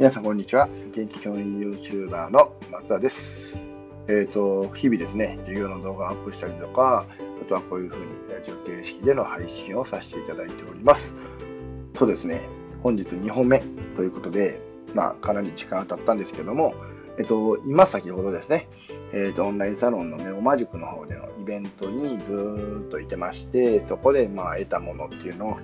[0.00, 0.66] 皆さん、こんにちは。
[0.94, 3.54] 元気教員 YouTuber の松田です。
[4.08, 7.04] えっ、ー、と、日々ですね、授業の動画をアップしたりとか、
[7.42, 8.04] あとはこういうふうに
[8.34, 11.16] ラジオ形式での配信をさせていただいております。
[11.92, 12.40] とですね、
[12.82, 13.60] 本日2本目
[13.94, 14.62] ということで、
[14.94, 16.74] まあ、かなり時間が経ったんですけども、
[17.18, 18.68] えっ、ー、と、今先ほどですね、
[19.12, 25.58] えっ、ー、と、オンラインサロンのネオマジックの方でのベントにずっといてまして、そこでまあ得たものっていうのを、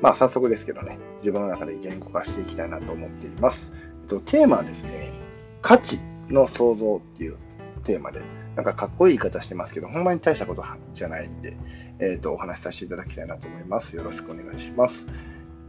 [0.00, 3.74] まあ早速ですけどね、自分の中で言語化していきたいなと思っています。
[4.02, 5.12] えっと、テーマはですね、
[5.60, 5.98] 価値
[6.30, 7.36] の創造っていう
[7.84, 8.22] テーマで、
[8.54, 10.64] なんかかっこいい言い方してますけど、ほんまに大したこと
[10.94, 11.54] じゃないんで、
[11.98, 13.94] えっ、と、お話しさせていただきたいなと思います。
[13.94, 15.08] よろしくお願いします。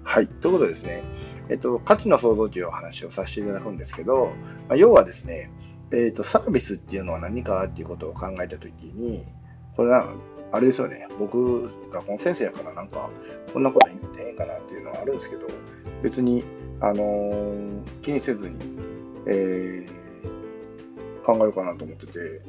[0.04, 0.28] はい。
[0.28, 1.04] ということでですね、
[1.50, 4.32] えっと、価値の創造というお話をさせていただくんですけど、
[4.70, 5.52] まあ、要はですね、
[5.92, 9.26] えっと、サービスっていうのは何かっていうことを考えたときに、
[9.78, 10.14] これは、
[10.52, 13.10] あれですよね、僕、学校の先生やからなんか、
[13.54, 15.48] こんなこと言ってええかなっていうのはあるんですけど、
[16.02, 16.44] 別に、
[16.82, 18.56] あのー、気にせずに、
[19.28, 22.42] えー、考えようかなと思ってて、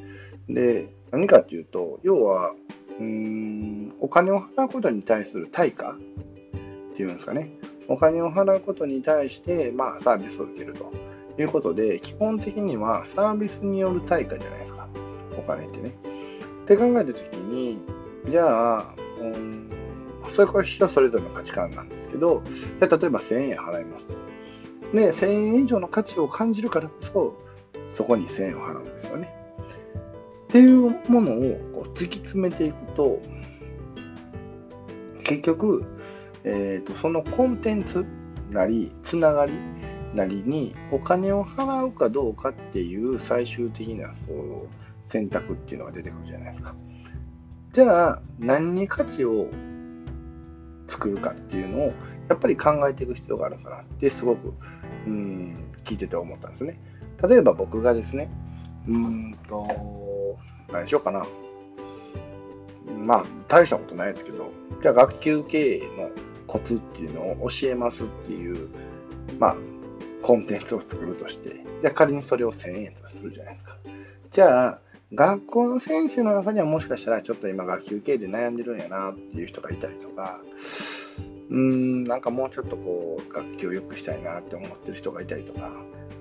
[0.48, 2.54] で、何かっていうと、要は、
[2.98, 5.92] うん、お金を払うことに対する対価？
[5.92, 5.96] っ
[6.96, 7.52] ていうんですかね。
[7.86, 10.92] お金を払うことに対して、まあ、サービスを受けると
[11.38, 14.88] いうことで、基本的にはサービスによる対価じゃないですか。
[15.38, 15.92] お金ってね。
[16.68, 17.78] って考えたときに、
[18.28, 19.70] じゃあ、うん、
[20.28, 24.14] それこれ人それぞれの価値観なんですけど、じゃ例えば1000円払いますと。
[24.92, 27.38] で、1000円以上の価値を感じるからこそ、
[27.94, 29.34] そこに1000円を払うんですよね。
[30.44, 33.22] っていうものをこう突き詰めていくと、
[35.24, 35.86] 結局、
[36.44, 38.04] えーと、そのコンテンツ
[38.50, 39.52] なり、つながり
[40.14, 44.68] なりにお金を払うかどうかっていう最終的なそう
[45.08, 46.74] 選択っていうのが出てくるじゃないですか。
[47.72, 49.48] じゃあ、何に価値を
[50.86, 51.92] 作るかっていうのを、
[52.28, 54.54] やっぱり考えていく必要があるかなってすごく、
[55.06, 56.80] うん、聞いてて思ったんですね。
[57.26, 58.30] 例えば僕がですね、
[58.86, 60.38] うんと、
[60.72, 61.26] 何しようかな。
[62.96, 64.50] まあ、大したことないですけど、
[64.82, 66.10] じゃあ学級経営の
[66.46, 68.68] コツっていうのを教えますっていう、
[69.38, 69.56] まあ、
[70.22, 73.76] コンテンツを作るとして、じゃあ仮にそれを1000円とするじゃないですか。
[74.30, 74.80] じゃあ、
[75.14, 80.40] 学校の先生の中にはもしかしたらちょっと今学級経営で悩んでるんやなっていう人がいたりとか、
[81.50, 85.72] うーん、なんかもうちょっとこう、学級を良くしたいなって思ってる人がいたりとか、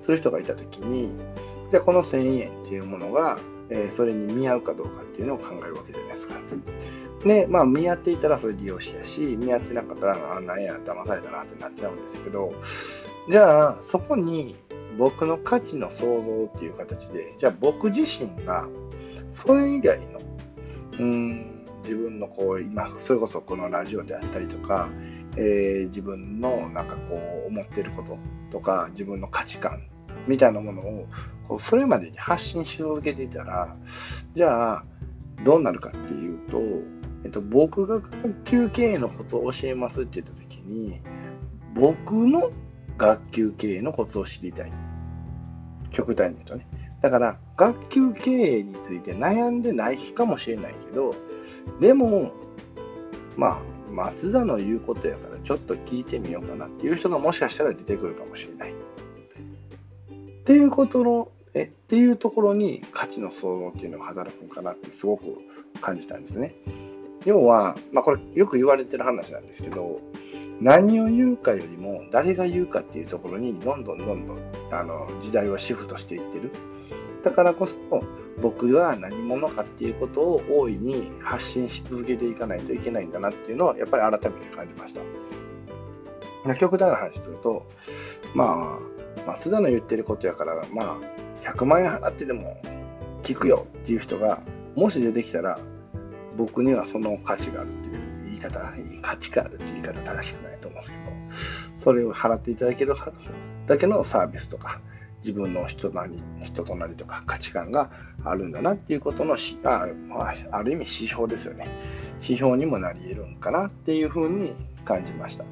[0.02, 1.10] そういう人がいたときに、
[1.70, 3.40] じゃあこの1000円っていうものが、
[3.70, 6.36] えー、それに見合うかどうかっていうのを考えるわけじゃないですか。
[7.26, 12.54] で、まあ見合っていたらそれ利用しやし、見合ってなかったら、あ、なんや、騙されたなってなっちゃうんですけど、
[13.30, 14.56] じゃあそこに
[14.98, 18.68] 僕の価値の創造っていう形で、じゃあ僕自身が
[19.34, 20.20] それ以外の、
[21.00, 24.90] うん、自分のこう、今、それこそこのラジオであったりとか、
[25.38, 28.18] えー、自分のなんかこう思ってること
[28.52, 29.84] とか、自分の価値観
[30.28, 31.08] みたいなものを
[31.48, 33.76] こうそれまでに発信し続けていたら、
[34.34, 34.86] じゃあ
[35.44, 36.60] どうなるかっていうと、
[37.24, 41.02] えっと、僕が学級経営のコツを教えますって言った時に、
[41.76, 42.52] 僕の
[42.98, 44.72] 学級経営のコツを知りたい。
[45.92, 46.68] 極端に言うとね。
[47.02, 51.14] だから、学級経営について悩んでない日かもしれないけど、
[51.80, 52.32] でも、
[53.36, 58.72] まあ、松田の言うことやから、ちょっと聞いてみようかなっていう人がもしかしたら出てくるかもしれない。
[58.72, 58.74] っ
[60.44, 65.24] ていうことの、え、っていうところに価値の創造っていうのが働くのかなってすごく
[65.82, 66.56] 感じたんですね。
[67.26, 70.00] 要は、まあこれよく言われてる話なんですけど、
[70.62, 74.40] 何を言うかよりも誰が言うかっていうところにどんどんどんどん
[74.72, 76.52] あの時代はシフトしていってる。
[77.24, 77.78] だからこそ
[78.42, 85.02] 僕は何者かっていうことを大いに発信し続けていかないといけないんだなっていうのはやっぱり改めて感じました。
[86.56, 87.68] 極端な話すると、
[88.34, 88.80] ま
[89.26, 90.98] あ、松田の言ってることやから、ま
[91.44, 92.62] あ、100万円払ってでも
[93.24, 94.42] 聞くよっていう人が
[94.76, 95.60] もし出てきたら
[96.38, 98.07] 僕にはその価値があるっていう
[98.50, 100.98] 方、価値があるっていう言い方正しくないと思うんですけ
[101.78, 102.96] ど、それを払っていただける
[103.68, 104.80] だけのサービスとか、
[105.24, 107.90] 自分の人なり人となりとか価値観が
[108.24, 111.68] あるんだなっていうことのしあ、まあ、ある意味指標ですよね。
[112.22, 114.54] 指標にもなり得るんかなっていうふうに
[114.86, 115.44] 感じました。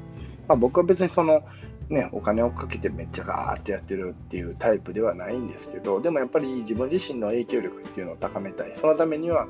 [0.47, 1.43] まあ、僕は別にその
[1.89, 8.71] ね、お金をかけてめっちゃガーってやってるっていうタイプではないんですけど、でもやっぱり自分自身の影響力っていうのを高めたい。
[8.75, 9.47] そのためには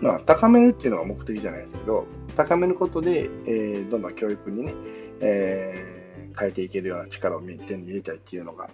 [0.00, 2.06] まあ、高めるっていうのが目的じゃないですけど、
[2.36, 4.74] 高めることで、えー、どんどん教育にね、
[5.20, 8.70] えー、変えていけるような力を手に入れたいっていうのが、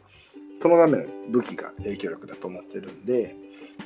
[0.61, 3.37] そのための武器が影響力だと思ってるんで、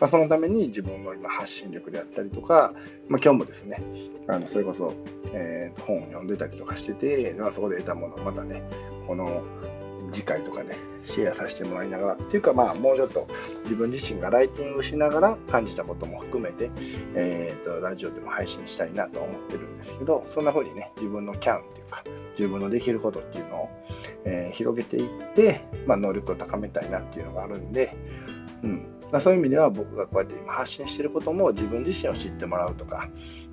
[0.01, 2.73] まあ、そのために自分の今発信力であったりとか、
[3.09, 3.83] まあ、今日もですね、
[4.29, 4.95] あのそれこそ、
[5.33, 8.63] えー、本を読んでたりとかしてて、まあ、そこで得たものをまたね、
[9.07, 9.43] この
[10.13, 13.27] 次回とかでシェアさせてもらいながら、っていうかまあもうちょっと
[13.65, 16.71] 自分自身がライティングしながら感じたことも含めて、
[17.15, 22.05] えーと、ラジオでも配信したいなと思ってるんですけど、そんな風にね、自分のキャンっていうか、
[22.39, 23.69] 自分のできることっていうのを、
[24.25, 27.97] えー、広げていって、まあ、能力を高めたいなっていうのがあるんで、
[28.63, 28.87] うん。
[29.11, 33.09] ま、そういう意味では僕がこうやって今発信してることも自分自身を知ってもらうとか、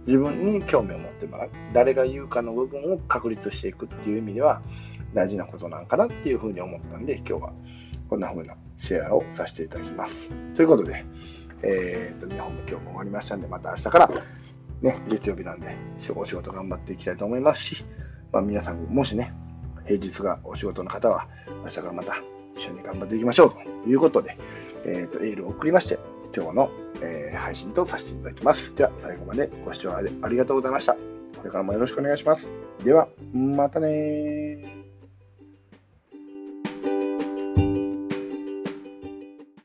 [0.05, 4.61] 自分に興味を持ってもらう、誰が言うかの部分を確立していくっていう意味では、
[5.15, 7.53] 大事なことなんかなっていうふうに思ったんで、今日は
[8.09, 10.35] こんな風なシェアをさせていただきます。
[10.53, 11.05] ということで、
[11.63, 14.09] えー、っと、日本も今日も終わりましたんで、また明日から、
[14.81, 15.75] ね、月曜日なんで、
[16.15, 17.85] お仕事頑張っていきたいと思いますし、
[18.31, 19.33] まあ、皆さん、もしね、
[19.85, 21.27] 平日がお仕事の方は、
[21.63, 22.15] 明日からまた
[22.55, 24.37] 一緒に頑張っていきましょうということで、
[24.85, 25.97] えー、とエールを送りまして、
[26.35, 26.69] 今日の、
[27.01, 28.75] えー、配信とさせていただきます。
[28.75, 30.93] では、最後までご視聴ありがとうございました。
[30.93, 30.99] こ
[31.45, 32.51] れからもよろしくお願いします。
[32.83, 34.84] では、またね